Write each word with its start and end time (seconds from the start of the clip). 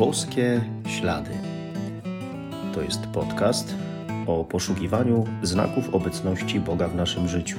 Boskie 0.00 0.60
Ślady. 0.86 1.30
To 2.74 2.82
jest 2.82 3.06
podcast 3.06 3.74
o 4.26 4.44
poszukiwaniu 4.44 5.24
znaków 5.42 5.94
obecności 5.94 6.60
Boga 6.60 6.88
w 6.88 6.94
naszym 6.94 7.28
życiu, 7.28 7.58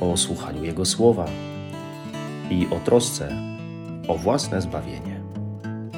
o 0.00 0.16
słuchaniu 0.16 0.64
Jego 0.64 0.84
słowa 0.84 1.26
i 2.50 2.66
o 2.70 2.80
trosce 2.84 3.28
o 4.08 4.14
własne 4.14 4.60
zbawienie. 4.60 5.20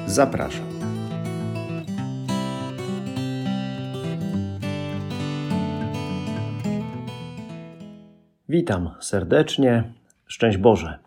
Zapraszam. 0.07 0.65
Witam 8.49 8.89
serdecznie. 8.99 9.93
Szczęść 10.25 10.57
Boże. 10.57 10.99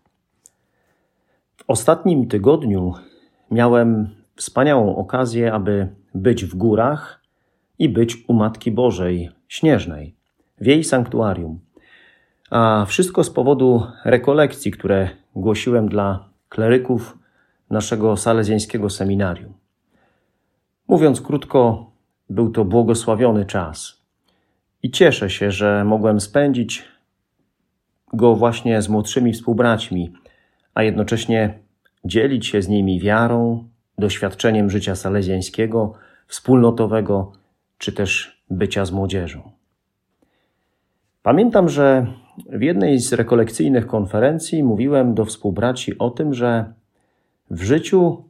W 1.57 1.65
ostatnim 1.67 2.29
tygodniu 2.29 2.95
miałem 3.53 4.09
wspaniałą 4.37 4.97
okazję, 4.97 5.53
aby 5.53 5.89
być 6.15 6.45
w 6.45 6.55
górach 6.55 7.23
i 7.79 7.89
być 7.89 8.25
u 8.29 8.35
Matki 8.35 8.71
Bożej 8.71 9.31
Śnieżnej, 9.49 10.17
w 10.61 10.67
jej 10.67 10.85
sanktuarium. 10.85 11.61
A 12.51 12.85
wszystko 12.89 13.25
z 13.25 13.31
powodu 13.31 13.87
rekolekcji, 14.05 14.71
które 14.71 15.11
głosiłem 15.37 15.89
dla 15.89 16.29
kleryków 16.49 17.19
naszego 17.71 18.17
salezjańskiego 18.17 18.91
seminarium. 18.91 19.53
Mówiąc 20.89 21.21
krótko, 21.21 21.91
był 22.31 22.51
to 22.51 22.65
błogosławiony 22.65 23.47
czas. 23.47 24.03
I 24.83 24.91
cieszę 24.91 25.31
się, 25.31 25.51
że 25.51 25.85
mogłem 25.85 26.21
spędzić 26.21 26.85
go 28.13 28.35
właśnie 28.35 28.83
z 28.83 28.89
młodszymi 28.89 29.33
współbraćmi, 29.33 30.13
a 30.75 30.83
jednocześnie 30.83 31.62
dzielić 32.05 32.47
się 32.47 32.63
z 32.63 32.69
nimi 32.69 33.01
wiarą, 33.01 33.69
doświadczeniem 33.99 34.71
życia 34.71 34.95
salezjańskiego, 34.95 35.95
wspólnotowego, 36.27 37.33
czy 37.79 37.93
też 37.93 38.43
bycia 38.51 38.85
z 38.85 38.93
młodzieżą. 38.93 39.51
Pamiętam, 41.23 41.69
że 41.69 42.07
w 42.53 42.63
jednej 42.63 42.99
z 42.99 43.13
rekolekcyjnych 43.13 43.87
konferencji 43.87 44.63
mówiłem 44.63 45.15
do 45.15 45.25
współbraci 45.25 45.99
o 45.99 46.11
tym, 46.11 46.35
że 46.35 46.73
w 47.51 47.63
życiu 47.63 48.25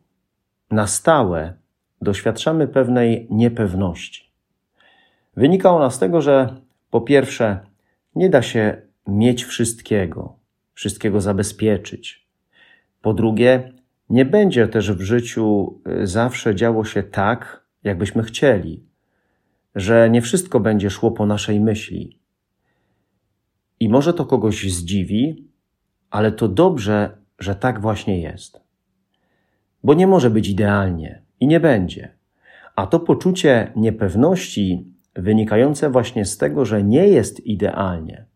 na 0.71 0.87
stałe 0.87 1.55
doświadczamy 2.01 2.69
pewnej 2.69 3.27
niepewności. 3.31 4.31
Wynika 5.37 5.71
ona 5.71 5.91
z 5.91 5.99
tego, 5.99 6.21
że 6.21 6.57
po 6.91 7.01
pierwsze, 7.01 7.61
nie 8.15 8.31
da 8.31 8.43
się 8.43 8.83
mieć 9.07 9.45
wszystkiego, 9.45 10.37
wszystkiego 10.75 11.21
zabezpieczyć. 11.21 12.22
Po 13.03 13.15
drugie, 13.15 13.73
nie 14.11 14.25
będzie 14.25 14.69
też 14.69 14.93
w 14.93 15.01
życiu 15.01 15.79
y, 16.03 16.07
zawsze 16.07 16.55
działo 16.55 16.85
się 16.85 17.03
tak, 17.03 17.65
jakbyśmy 17.85 18.23
chcieli, 18.23 18.87
że 19.75 20.11
nie 20.11 20.23
wszystko 20.23 20.61
będzie 20.61 20.91
szło 20.91 21.11
po 21.11 21.27
naszej 21.27 21.61
myśli. 21.61 22.19
I 23.81 23.89
może 23.89 24.15
to 24.15 24.27
kogoś 24.27 24.73
zdziwi, 24.73 25.49
ale 26.11 26.33
to 26.33 26.49
dobrze, 26.49 27.17
że 27.39 27.55
tak 27.55 27.81
właśnie 27.81 28.21
jest. 28.21 28.61
Bo 29.85 29.95
nie 29.95 30.07
może 30.07 30.31
być 30.31 30.49
idealnie 30.49 31.23
i 31.41 31.47
nie 31.47 31.61
będzie. 31.61 32.09
A 32.77 32.87
to 32.87 33.01
poczucie 33.01 33.73
niepewności 33.77 34.87
wynikające 35.15 35.91
właśnie 35.91 36.25
z 36.25 36.39
tego, 36.39 36.65
że 36.65 36.83
nie 36.83 37.09
jest 37.09 37.47
idealnie, 37.47 38.27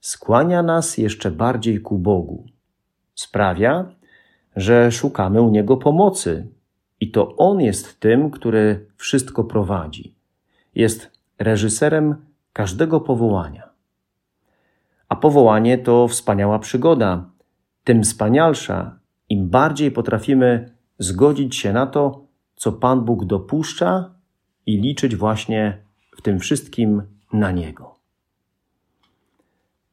skłania 0.00 0.62
nas 0.62 0.98
jeszcze 0.98 1.30
bardziej 1.30 1.80
ku 1.80 1.98
Bogu. 1.98 2.46
Sprawia, 3.20 3.84
że 4.56 4.92
szukamy 4.92 5.42
u 5.42 5.50
Niego 5.50 5.76
pomocy 5.76 6.48
i 7.00 7.10
to 7.10 7.36
On 7.36 7.60
jest 7.60 8.00
tym, 8.00 8.30
który 8.30 8.86
wszystko 8.96 9.44
prowadzi. 9.44 10.14
Jest 10.74 11.10
reżyserem 11.38 12.16
każdego 12.52 13.00
powołania. 13.00 13.68
A 15.08 15.16
powołanie 15.16 15.78
to 15.78 16.08
wspaniała 16.08 16.58
przygoda, 16.58 17.30
tym 17.84 18.02
wspanialsza, 18.02 18.98
im 19.28 19.48
bardziej 19.48 19.90
potrafimy 19.90 20.74
zgodzić 20.98 21.56
się 21.56 21.72
na 21.72 21.86
to, 21.86 22.24
co 22.56 22.72
Pan 22.72 23.04
Bóg 23.04 23.24
dopuszcza 23.24 24.14
i 24.66 24.80
liczyć 24.80 25.16
właśnie 25.16 25.82
w 26.16 26.22
tym 26.22 26.38
wszystkim 26.38 27.02
na 27.32 27.50
Niego. 27.50 27.94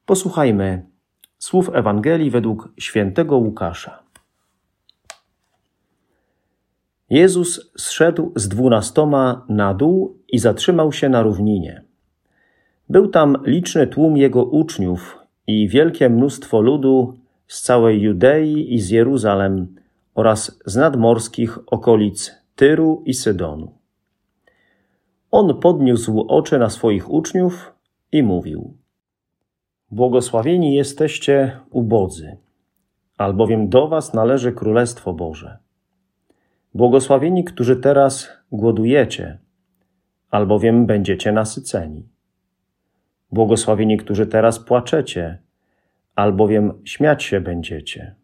Posłuchajmy 0.06 0.97
słów 1.40 1.70
Ewangelii 1.74 2.30
według 2.30 2.70
świętego 2.80 3.38
Łukasza. 3.38 4.04
Jezus 7.10 7.72
zszedł 7.78 8.32
z 8.36 8.48
dwunastoma 8.48 9.46
na 9.50 9.74
dół 9.74 10.18
i 10.30 10.40
zatrzymał 10.40 10.92
się 10.92 11.10
na 11.10 11.22
równinie. 11.22 11.84
Był 12.90 13.08
tam 13.08 13.38
liczny 13.46 13.88
tłum 13.88 14.18
jego 14.18 14.46
uczniów 14.46 15.18
i 15.48 15.68
wielkie 15.68 16.10
mnóstwo 16.10 16.62
ludu 16.62 17.18
z 17.48 17.62
całej 17.62 18.02
Judei 18.02 18.74
i 18.74 18.80
z 18.80 18.90
Jeruzalem 18.90 19.76
oraz 20.16 20.60
z 20.66 20.76
nadmorskich 20.76 21.60
okolic 21.68 22.32
Tyru 22.56 23.04
i 23.06 23.14
Sydonu. 23.14 23.72
On 25.32 25.60
podniósł 25.60 26.26
oczy 26.28 26.60
na 26.60 26.70
swoich 26.70 27.10
uczniów 27.10 27.74
i 28.12 28.24
mówił: 28.24 28.74
Błogosławieni 29.92 30.76
jesteście 30.76 31.60
ubodzy, 31.70 32.38
albowiem 33.18 33.70
do 33.70 33.88
was 33.88 34.14
należy 34.14 34.52
Królestwo 34.52 35.14
Boże. 35.14 35.58
Błogosławieni, 36.74 37.44
którzy 37.44 37.76
teraz 37.76 38.30
głodujecie, 38.52 39.38
albowiem 40.32 40.86
będziecie 40.86 41.32
nasyceni. 41.32 42.08
Błogosławieni, 43.32 43.98
którzy 43.98 44.28
teraz 44.28 44.60
płaczecie, 44.60 45.38
albowiem 46.16 46.74
śmiać 46.84 47.24
się 47.24 47.42
będziecie. 47.42 48.16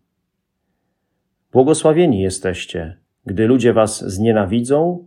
Błogosławieni 1.52 2.22
jesteście, 2.22 2.98
gdy 3.26 3.48
ludzie 3.48 3.74
was 3.74 4.04
znienawidzą 4.14 5.06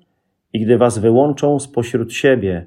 i 0.52 0.60
gdy 0.60 0.78
was 0.78 0.98
wyłączą 0.98 1.60
spośród 1.60 2.12
siebie, 2.12 2.66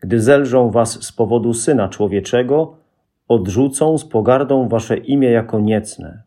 gdy 0.00 0.20
zelżą 0.20 0.70
was 0.70 1.02
z 1.02 1.12
powodu 1.12 1.54
Syna 1.54 1.88
Człowieczego, 1.88 2.87
odrzucą 3.28 3.98
z 3.98 4.04
pogardą 4.04 4.68
wasze 4.68 4.96
imię 4.96 5.30
jako 5.30 5.60
niecne. 5.60 6.22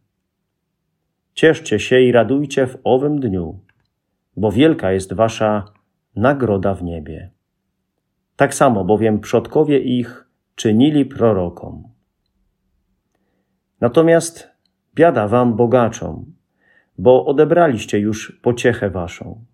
Cieszcie 1.34 1.80
się 1.80 2.02
i 2.02 2.12
radujcie 2.12 2.68
w 2.68 2.78
owym 2.84 3.20
dniu, 3.20 3.60
bo 4.38 4.52
wielka 4.52 4.92
jest 4.92 5.14
wasza 5.14 5.66
nagroda 6.16 6.74
w 6.74 6.84
niebie. 6.84 7.32
Tak 8.36 8.54
samo 8.54 8.86
bowiem 8.86 9.20
przodkowie 9.20 9.80
ich 9.80 10.30
czynili 10.56 11.06
prorokom. 11.06 11.84
Natomiast 13.82 14.50
biada 14.96 15.28
wam 15.28 15.56
bogaczom, 15.56 16.34
bo 16.98 17.26
odebraliście 17.26 18.00
już 18.00 18.40
pociechę 18.42 18.90
waszą. 18.90 19.46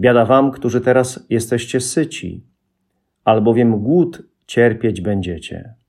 Biada 0.00 0.24
wam, 0.24 0.50
którzy 0.50 0.80
teraz 0.80 1.26
jesteście 1.30 1.80
syci, 1.80 2.46
albowiem 3.24 3.78
głód 3.78 4.22
cierpieć 4.46 5.00
będziecie. 5.00 5.81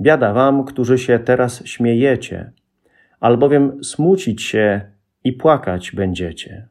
Biada 0.00 0.32
wam, 0.32 0.64
którzy 0.64 0.98
się 0.98 1.18
teraz 1.18 1.66
śmiejecie, 1.66 2.52
albowiem 3.20 3.84
smucić 3.84 4.42
się 4.42 4.90
i 5.24 5.32
płakać 5.32 5.92
będziecie. 5.92 6.68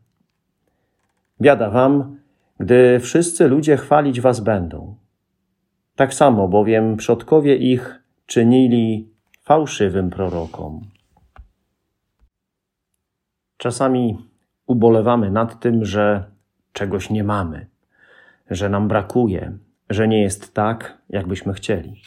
Biada 1.42 1.70
wam, 1.70 2.18
gdy 2.60 3.00
wszyscy 3.00 3.48
ludzie 3.48 3.78
chwalić 3.78 4.22
was 4.22 4.40
będą. 4.40 4.96
Tak 5.96 6.14
samo 6.14 6.48
bowiem 6.48 6.98
przodkowie 6.98 7.56
ich 7.56 8.04
czynili 8.26 9.10
fałszywym 9.42 10.09
prorokom. 10.09 10.82
Czasami 13.58 14.18
ubolewamy 14.68 15.32
nad 15.32 15.59
tym, 15.59 15.85
że 15.85 16.23
czegoś 16.73 17.09
nie 17.09 17.23
mamy, 17.23 17.68
że 18.50 18.70
nam 18.70 18.88
brakuje, 18.88 19.58
że 19.90 20.08
nie 20.08 20.22
jest 20.22 20.53
tak, 20.53 20.97
jakbyśmy 21.09 21.53
chcieli. 21.53 22.02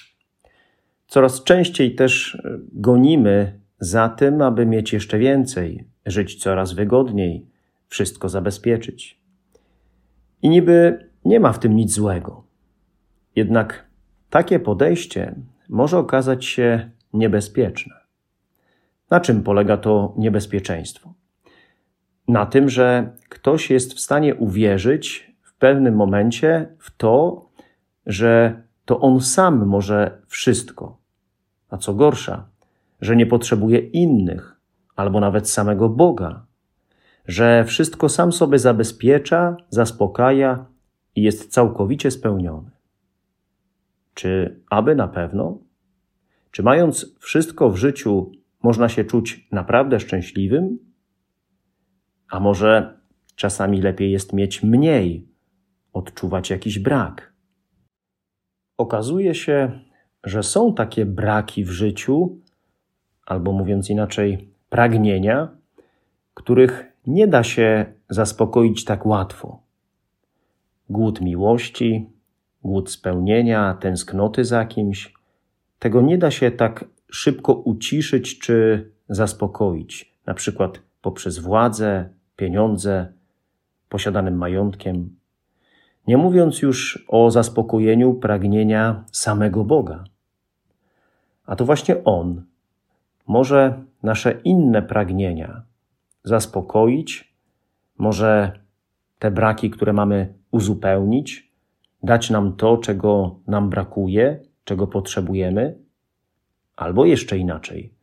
Coraz 1.11 1.45
częściej 1.45 1.95
też 1.95 2.43
gonimy 2.73 3.61
za 3.81 4.09
tym, 4.09 4.43
aby 4.43 4.67
mieć 4.67 4.93
jeszcze 4.93 5.19
więcej, 5.19 5.85
żyć 6.07 6.43
coraz 6.43 6.73
wygodniej, 6.73 7.47
wszystko 7.89 8.29
zabezpieczyć. 8.29 9.21
I 10.43 10.49
niby 10.49 11.07
nie 11.25 11.41
ma 11.41 11.53
w 11.53 11.59
tym 11.59 11.77
nic 11.77 11.93
złego. 11.93 12.45
Jednak 13.37 13.87
takie 14.31 14.59
podejście 14.61 15.35
może 15.69 15.99
okazać 15.99 16.45
się 16.45 16.91
niebezpieczne. 17.13 17.95
Na 19.11 19.21
czym 19.21 19.43
polega 19.43 19.77
to 19.77 20.15
niebezpieczeństwo? 20.17 21.15
Na 22.29 22.47
tym, 22.47 22.69
że 22.69 23.17
ktoś 23.29 23.71
jest 23.71 23.95
w 23.95 24.01
stanie 24.01 24.35
uwierzyć 24.35 25.33
w 25.43 25.55
pewnym 25.55 25.95
momencie 25.95 26.69
w 26.79 26.97
to, 26.97 27.45
że 28.07 28.63
to 28.85 29.01
on 29.01 29.21
sam 29.21 29.67
może 29.67 30.23
wszystko. 30.27 31.00
A 31.71 31.77
co 31.77 31.95
gorsza, 31.95 32.49
że 33.01 33.17
nie 33.17 33.27
potrzebuje 33.27 33.79
innych 33.79 34.61
albo 34.97 35.21
nawet 35.21 35.51
samego 35.51 35.89
Boga, 35.89 36.47
że 37.27 37.65
wszystko 37.65 38.09
sam 38.09 38.33
sobie 38.33 38.59
zabezpiecza, 38.59 39.57
zaspokaja 39.69 40.67
i 41.17 41.23
jest 41.23 41.53
całkowicie 41.53 42.11
spełniony. 42.11 42.71
Czy 44.15 44.61
aby 44.71 44.95
na 44.95 45.09
pewno? 45.09 45.59
Czy 46.51 46.63
mając 46.63 47.19
wszystko 47.19 47.71
w 47.71 47.77
życiu, 47.77 48.33
można 48.63 48.89
się 48.89 49.05
czuć 49.05 49.49
naprawdę 49.53 50.01
szczęśliwym? 50.01 50.79
A 52.31 52.41
może 52.41 53.01
czasami 53.35 53.83
lepiej 53.83 54.13
jest 54.13 54.33
mieć 54.33 54.63
mniej, 54.63 55.29
odczuwać 55.93 56.51
jakiś 56.51 56.79
brak? 56.79 57.33
Okazuje 58.79 59.35
się, 59.35 59.81
że 60.25 60.43
są 60.43 60.75
takie 60.75 61.07
braki 61.07 61.65
w 61.65 61.71
życiu, 61.71 62.39
albo 63.27 63.53
mówiąc 63.53 63.91
inaczej, 63.91 64.49
pragnienia, 64.71 65.49
których 66.35 66.93
nie 67.07 67.27
da 67.27 67.43
się 67.43 67.87
zaspokoić 68.09 68.85
tak 68.85 69.07
łatwo. 69.07 69.63
Głód 70.91 71.21
miłości, 71.21 72.11
głód 72.65 72.91
spełnienia, 72.91 73.75
tęsknoty 73.81 74.45
za 74.45 74.65
kimś, 74.65 75.15
tego 75.79 76.01
nie 76.01 76.19
da 76.19 76.31
się 76.31 76.51
tak 76.51 76.85
szybko 77.11 77.55
uciszyć 77.55 78.39
czy 78.39 78.91
zaspokoić, 79.09 80.15
na 80.27 80.35
przykład 80.35 80.81
poprzez 81.03 81.39
władzę, 81.39 82.09
pieniądze, 82.37 83.13
posiadanym 83.89 84.37
majątkiem. 84.37 85.17
Nie 86.07 86.17
mówiąc 86.17 86.63
już 86.63 87.05
o 87.09 87.31
zaspokojeniu 87.31 88.15
pragnienia 88.15 89.05
samego 89.13 89.65
Boga. 89.65 90.05
A 91.51 91.57
to 91.57 91.65
właśnie 91.65 92.05
On 92.05 92.43
może 93.27 93.85
nasze 94.03 94.33
inne 94.45 94.83
pragnienia 94.83 95.63
zaspokoić, 96.25 97.35
może 97.99 98.61
te 99.19 99.31
braki, 99.31 99.71
które 99.71 99.93
mamy 99.93 100.35
uzupełnić, 100.51 101.53
dać 102.03 102.31
nam 102.31 102.57
to, 102.57 102.77
czego 102.77 103.39
nam 103.47 103.71
brakuje, 103.71 104.41
czego 104.65 104.87
potrzebujemy, 104.87 105.79
albo 106.77 107.05
jeszcze 107.05 107.39
inaczej, 107.39 107.95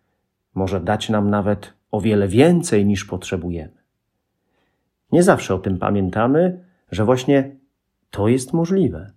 może 0.55 0.79
dać 0.79 1.09
nam 1.09 1.29
nawet 1.29 1.73
o 1.91 2.01
wiele 2.01 2.27
więcej 2.27 2.85
niż 2.85 3.05
potrzebujemy. 3.05 3.77
Nie 5.11 5.23
zawsze 5.23 5.55
o 5.55 5.59
tym 5.59 5.77
pamiętamy, 5.77 6.65
że 6.91 7.05
właśnie 7.05 7.55
to 8.11 8.27
jest 8.27 8.53
możliwe. 8.53 9.11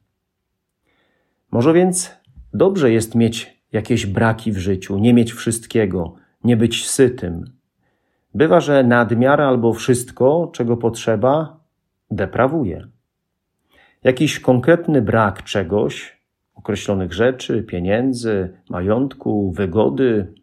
Może 1.51 1.73
więc 1.73 2.17
dobrze 2.53 2.93
jest 2.93 3.15
mieć 3.15 3.60
jakieś 3.73 4.07
braki 4.07 4.53
w 4.53 4.59
życiu, 4.59 4.99
nie 4.99 5.15
mieć 5.15 5.33
wszystkiego, 5.33 6.15
nie 6.45 6.57
być 6.57 6.89
sytym. 6.89 7.45
Bywa, 8.35 8.61
że 8.61 8.85
nadmiar 8.85 9.41
albo 9.41 9.73
wszystko, 9.73 10.51
czego 10.53 10.77
potrzeba, 10.77 11.61
deprawuje. 12.11 12.89
Jakiś 14.05 14.41
konkretny 14.41 15.03
brak 15.03 15.45
czegoś, 15.45 16.21
określonych 16.55 17.13
rzeczy, 17.13 17.63
pieniędzy, 17.63 18.59
majątku, 18.71 19.53
wygody, 19.53 20.35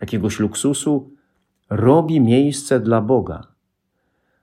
jakiegoś 0.00 0.40
luksusu, 0.40 1.10
robi 1.70 2.20
miejsce 2.20 2.80
dla 2.80 3.00
Boga. 3.00 3.46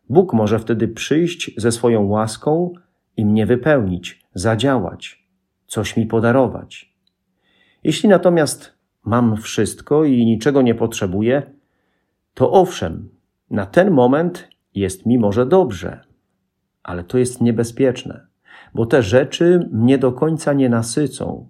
Bóg 0.09 0.33
może 0.33 0.59
wtedy 0.59 0.87
przyjść 0.87 1.51
ze 1.57 1.71
swoją 1.71 2.03
łaską 2.07 2.73
i 3.17 3.25
mnie 3.25 3.45
wypełnić, 3.45 4.23
zadziałać, 4.33 5.27
coś 5.67 5.97
mi 5.97 6.05
podarować. 6.05 6.90
Jeśli 7.83 8.09
natomiast 8.09 8.73
mam 9.05 9.37
wszystko 9.37 10.03
i 10.03 10.25
niczego 10.25 10.61
nie 10.61 10.75
potrzebuję, 10.75 11.51
to 12.33 12.51
owszem, 12.51 13.09
na 13.49 13.65
ten 13.65 13.91
moment 13.91 14.47
jest 14.75 15.05
mi 15.05 15.19
może 15.19 15.45
dobrze, 15.45 16.01
ale 16.83 17.03
to 17.03 17.17
jest 17.17 17.41
niebezpieczne, 17.41 18.27
bo 18.73 18.85
te 18.85 19.03
rzeczy 19.03 19.69
mnie 19.71 19.97
do 19.97 20.11
końca 20.11 20.53
nie 20.53 20.69
nasycą, 20.69 21.47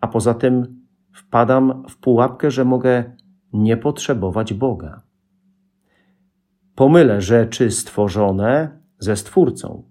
a 0.00 0.08
poza 0.08 0.34
tym 0.34 0.80
wpadam 1.12 1.84
w 1.88 1.96
pułapkę, 1.96 2.50
że 2.50 2.64
mogę 2.64 3.16
nie 3.52 3.76
potrzebować 3.76 4.54
Boga. 4.54 5.02
Pomylę 6.74 7.20
rzeczy 7.20 7.70
stworzone 7.70 8.80
ze 8.98 9.16
Stwórcą, 9.16 9.82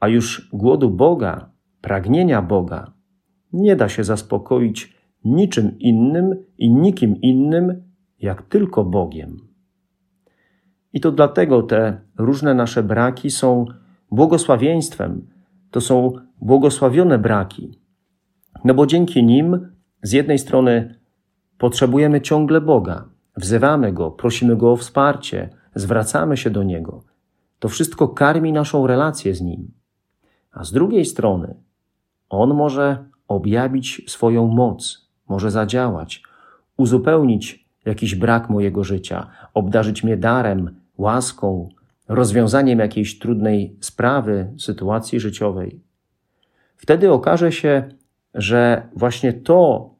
a 0.00 0.08
już 0.08 0.48
głodu 0.52 0.90
Boga, 0.90 1.50
pragnienia 1.80 2.42
Boga 2.42 2.97
nie 3.52 3.76
da 3.76 3.88
się 3.88 4.04
zaspokoić 4.04 4.98
niczym 5.24 5.78
innym 5.78 6.44
i 6.58 6.70
nikim 6.70 7.20
innym, 7.20 7.82
jak 8.20 8.42
tylko 8.42 8.84
Bogiem. 8.84 9.36
I 10.92 11.00
to 11.00 11.12
dlatego 11.12 11.62
te 11.62 12.00
różne 12.18 12.54
nasze 12.54 12.82
braki 12.82 13.30
są 13.30 13.66
błogosławieństwem, 14.10 15.26
to 15.70 15.80
są 15.80 16.12
błogosławione 16.40 17.18
braki. 17.18 17.78
No 18.64 18.74
bo 18.74 18.86
dzięki 18.86 19.24
nim 19.24 19.68
z 20.02 20.12
jednej 20.12 20.38
strony 20.38 20.98
potrzebujemy 21.58 22.20
ciągle 22.20 22.60
Boga, 22.60 23.08
wzywamy 23.36 23.92
Go, 23.92 24.10
prosimy 24.10 24.56
Go 24.56 24.72
o 24.72 24.76
wsparcie, 24.76 25.48
zwracamy 25.74 26.36
się 26.36 26.50
do 26.50 26.62
Niego. 26.62 27.04
To 27.58 27.68
wszystko 27.68 28.08
karmi 28.08 28.52
naszą 28.52 28.86
relację 28.86 29.34
z 29.34 29.40
Nim. 29.40 29.72
A 30.52 30.64
z 30.64 30.72
drugiej 30.72 31.04
strony, 31.04 31.54
On 32.28 32.54
może 32.54 33.07
objawić 33.28 34.02
swoją 34.06 34.46
moc, 34.46 35.08
może 35.28 35.50
zadziałać, 35.50 36.22
uzupełnić 36.76 37.68
jakiś 37.84 38.14
brak 38.14 38.50
mojego 38.50 38.84
życia, 38.84 39.26
obdarzyć 39.54 40.04
mnie 40.04 40.16
darem, 40.16 40.80
łaską, 40.98 41.68
rozwiązaniem 42.08 42.78
jakiejś 42.78 43.18
trudnej 43.18 43.76
sprawy, 43.80 44.52
sytuacji 44.58 45.20
życiowej. 45.20 45.80
Wtedy 46.76 47.12
okaże 47.12 47.52
się, 47.52 47.88
że 48.34 48.88
właśnie 48.96 49.32
to, 49.32 49.90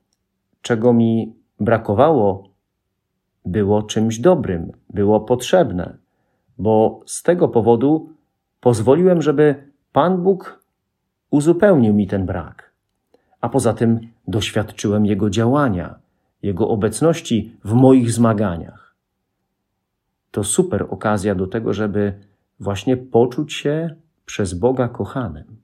czego 0.62 0.92
mi 0.92 1.34
brakowało, 1.60 2.48
było 3.44 3.82
czymś 3.82 4.18
dobrym, 4.18 4.72
było 4.90 5.20
potrzebne, 5.20 5.96
bo 6.58 7.00
z 7.06 7.22
tego 7.22 7.48
powodu 7.48 8.12
pozwoliłem, 8.60 9.22
żeby 9.22 9.70
Pan 9.92 10.22
Bóg 10.22 10.64
uzupełnił 11.30 11.94
mi 11.94 12.06
ten 12.06 12.26
brak. 12.26 12.67
A 13.40 13.48
poza 13.48 13.74
tym 13.74 14.00
doświadczyłem 14.28 15.06
Jego 15.06 15.30
działania, 15.30 15.98
Jego 16.42 16.68
obecności 16.68 17.56
w 17.64 17.72
moich 17.72 18.12
zmaganiach. 18.12 18.94
To 20.30 20.44
super 20.44 20.86
okazja 20.90 21.34
do 21.34 21.46
tego, 21.46 21.74
żeby 21.74 22.14
właśnie 22.60 22.96
poczuć 22.96 23.52
się 23.52 23.94
przez 24.26 24.54
Boga 24.54 24.88
kochanym. 24.88 25.56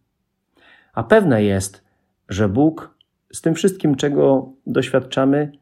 A 0.95 1.03
pewne 1.03 1.43
jest, 1.43 1.85
że 2.29 2.49
Bóg 2.49 2.99
z 3.33 3.41
tym 3.41 3.55
wszystkim, 3.55 3.95
czego 3.95 4.53
doświadczamy, 4.67 5.53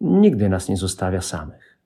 nigdy 0.00 0.48
nas 0.48 0.68
nie 0.68 0.76
zostawia 0.76 1.20
samych. 1.20 1.78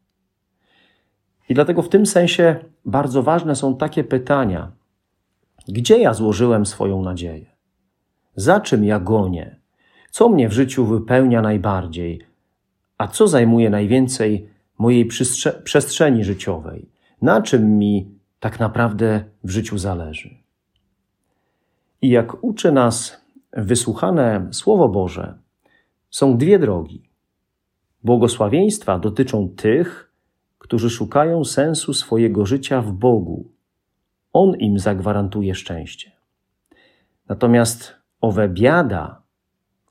I 1.49 1.55
dlatego 1.55 1.83
w 1.83 1.89
tym 1.89 2.07
sensie 2.07 2.57
bardzo 2.85 3.23
ważne 3.23 3.57
są 3.57 3.77
takie 3.77 4.05
pytania: 4.05 4.73
gdzie 5.69 5.99
ja 5.99 6.15
złożyłem 6.15 6.67
swoją 6.67 7.03
nadzieję? 7.03 7.52
Za 8.37 8.61
czym 8.61 8.85
ja 8.85 9.01
gonię? 9.01 9.57
Co 10.11 10.29
mnie 10.29 10.49
w 10.49 10.53
życiu 10.53 10.87
wypełnia 10.87 11.43
najbardziej? 11.43 12.27
A 12.99 13.07
co 13.07 13.29
zajmuje 13.29 13.71
najwięcej 13.71 14.49
mojej 14.79 15.09
przestrzeni 15.65 16.25
życiowej? 16.25 16.89
Na 17.23 17.43
czym 17.43 17.79
mi 17.79 18.09
tak 18.41 18.61
naprawdę 18.61 19.25
w 19.45 19.51
życiu 19.51 19.79
zależy? 19.79 20.37
I 22.03 22.09
jak 22.09 22.45
uczy 22.45 22.73
nas 22.73 23.25
wysłuchane 23.53 24.49
Słowo 24.53 24.89
Boże, 24.89 25.39
są 26.11 26.39
dwie 26.39 26.59
drogi. 26.59 27.03
Błogosławieństwa 28.05 28.99
dotyczą 28.99 29.49
tych, 29.49 30.13
którzy 30.59 30.91
szukają 30.91 31.45
sensu 31.45 31.95
swojego 31.95 32.47
życia 32.47 32.83
w 32.83 32.93
Bogu. 32.93 33.51
On 34.33 34.55
im 34.55 34.79
zagwarantuje 34.79 35.55
szczęście. 35.55 36.13
Natomiast 37.29 38.02
owe 38.23 38.49
biada, 38.49 39.23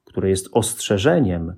które 0.06 0.30
jest 0.30 0.50
ostrzeżeniem, 0.52 1.56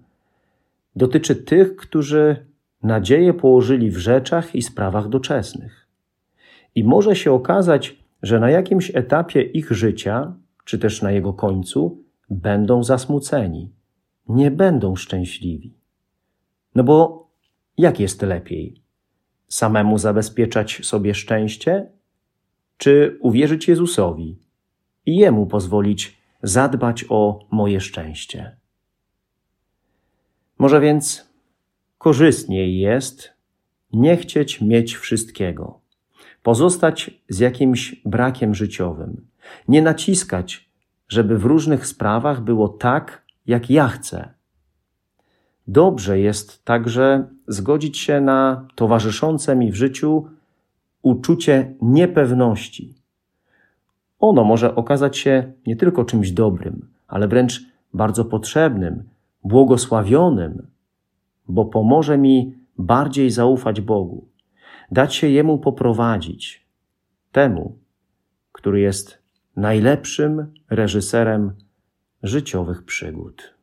dotyczy 0.95 1.35
tych, 1.35 1.75
którzy 1.75 2.45
nadzieję 2.83 3.33
położyli 3.33 3.91
w 3.91 3.97
rzeczach 3.97 4.55
i 4.55 4.61
sprawach 4.61 5.09
doczesnych. 5.09 5.87
I 6.75 6.83
może 6.83 7.15
się 7.15 7.31
okazać, 7.31 7.97
że 8.21 8.39
na 8.39 8.49
jakimś 8.49 8.91
etapie 8.95 9.41
ich 9.41 9.71
życia, 9.71 10.33
czy 10.65 10.79
też 10.79 11.01
na 11.01 11.11
jego 11.11 11.33
końcu, 11.33 12.03
będą 12.29 12.83
zasmuceni, 12.83 13.71
nie 14.27 14.51
będą 14.51 14.95
szczęśliwi. 14.95 15.73
No 16.75 16.83
bo 16.83 17.27
jak 17.77 17.99
jest 17.99 18.21
lepiej? 18.21 18.81
Samemu 19.47 19.97
zabezpieczać 19.97 20.79
sobie 20.83 21.13
szczęście, 21.15 21.91
czy 22.77 23.17
uwierzyć 23.21 23.67
Jezusowi 23.67 24.39
i 25.05 25.15
Jemu 25.15 25.47
pozwolić 25.47 26.22
zadbać 26.43 27.05
o 27.09 27.39
moje 27.51 27.81
szczęście? 27.81 28.55
Może 30.57 30.81
więc 30.81 31.29
korzystniej 31.97 32.79
jest 32.79 33.33
nie 33.93 34.17
chcieć 34.17 34.61
mieć 34.61 34.95
wszystkiego, 34.95 35.79
pozostać 36.43 37.11
z 37.29 37.39
jakimś 37.39 38.01
brakiem 38.05 38.55
życiowym, 38.55 39.27
nie 39.67 39.81
naciskać, 39.81 40.69
żeby 41.07 41.37
w 41.37 41.45
różnych 41.45 41.87
sprawach 41.87 42.41
było 42.41 42.69
tak, 42.69 43.25
jak 43.45 43.69
ja 43.69 43.87
chcę. 43.87 44.33
Dobrze 45.67 46.19
jest 46.19 46.65
także 46.65 47.27
zgodzić 47.47 47.97
się 47.97 48.21
na 48.21 48.67
towarzyszące 48.75 49.55
mi 49.55 49.71
w 49.71 49.75
życiu 49.75 50.27
uczucie 51.01 51.75
niepewności. 51.81 53.02
Ono 54.23 54.43
może 54.43 54.75
okazać 54.75 55.17
się 55.17 55.53
nie 55.67 55.75
tylko 55.75 56.05
czymś 56.05 56.31
dobrym, 56.31 56.89
ale 57.07 57.27
wręcz 57.27 57.61
bardzo 57.93 58.25
potrzebnym, 58.25 59.03
błogosławionym, 59.43 60.67
bo 61.47 61.65
pomoże 61.65 62.17
mi 62.17 62.55
bardziej 62.77 63.31
zaufać 63.31 63.81
Bogu, 63.81 64.27
dać 64.91 65.15
się 65.15 65.27
Jemu 65.27 65.57
poprowadzić, 65.57 66.67
temu, 67.31 67.77
który 68.51 68.79
jest 68.79 69.17
najlepszym 69.55 70.53
reżyserem 70.69 71.51
życiowych 72.23 72.83
przygód. 72.83 73.53